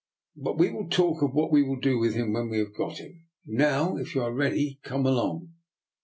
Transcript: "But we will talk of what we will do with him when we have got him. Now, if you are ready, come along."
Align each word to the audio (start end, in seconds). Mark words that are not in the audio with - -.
"But 0.45 0.57
we 0.57 0.71
will 0.71 0.89
talk 0.89 1.21
of 1.21 1.35
what 1.35 1.51
we 1.51 1.61
will 1.61 1.79
do 1.79 1.99
with 1.99 2.15
him 2.15 2.33
when 2.33 2.49
we 2.49 2.57
have 2.57 2.73
got 2.73 2.97
him. 2.97 3.27
Now, 3.45 3.97
if 3.97 4.15
you 4.15 4.23
are 4.23 4.33
ready, 4.33 4.79
come 4.81 5.05
along." 5.05 5.53